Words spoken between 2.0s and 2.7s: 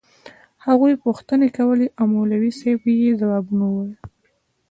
مولوي